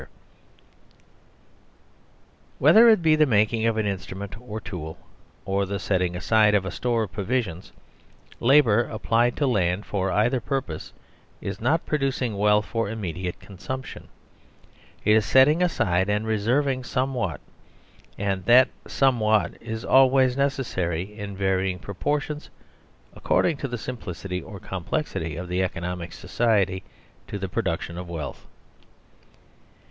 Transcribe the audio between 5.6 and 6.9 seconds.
the setting aside of a